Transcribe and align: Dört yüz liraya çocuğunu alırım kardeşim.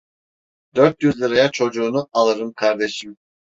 Dört 0.75 1.03
yüz 1.03 1.21
liraya 1.21 1.51
çocuğunu 1.51 2.07
alırım 2.13 2.53
kardeşim. 2.53 3.17